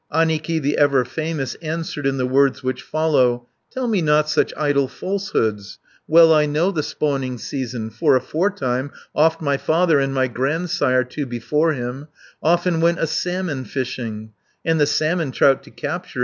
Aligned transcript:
Annikki, 0.11 0.57
the 0.59 0.79
ever 0.79 1.05
famous, 1.05 1.53
Answered 1.61 2.07
in 2.07 2.17
the 2.17 2.25
words 2.25 2.63
which 2.63 2.81
follow: 2.81 3.45
"Tell 3.69 3.87
me 3.87 4.01
not 4.01 4.27
such 4.27 4.51
idle 4.57 4.87
falsehoods! 4.87 5.77
Well 6.07 6.33
I 6.33 6.47
know 6.47 6.71
the 6.71 6.81
spawning 6.81 7.37
season, 7.37 7.81
120 7.81 7.97
For 7.99 8.15
aforetime 8.15 8.91
oft 9.13 9.41
my 9.41 9.57
father 9.57 9.99
And 9.99 10.11
my 10.11 10.27
grandsire; 10.27 11.03
too, 11.03 11.27
before 11.27 11.73
him, 11.73 12.07
Often 12.41 12.81
went 12.81 12.97
a 12.97 13.05
salmon 13.05 13.63
fishing, 13.63 14.31
And 14.65 14.79
the 14.79 14.87
salmon 14.87 15.31
trout 15.31 15.61
to 15.65 15.69
capture. 15.69 16.19